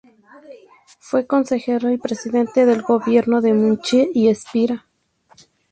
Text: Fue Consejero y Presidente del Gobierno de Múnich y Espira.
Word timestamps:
Fue 0.97 1.27
Consejero 1.27 1.91
y 1.91 1.97
Presidente 1.99 2.65
del 2.65 2.81
Gobierno 2.81 3.39
de 3.39 3.53
Múnich 3.53 3.93
y 4.15 4.29
Espira. 4.29 4.87